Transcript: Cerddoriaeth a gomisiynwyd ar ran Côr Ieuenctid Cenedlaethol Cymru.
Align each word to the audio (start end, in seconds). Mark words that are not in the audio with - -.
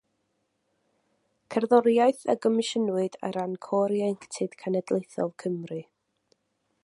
Cerddoriaeth 1.55 2.23
a 2.35 2.37
gomisiynwyd 2.45 3.19
ar 3.29 3.37
ran 3.41 3.53
Côr 3.67 3.95
Ieuenctid 3.99 4.59
Cenedlaethol 4.63 5.33
Cymru. 5.45 5.81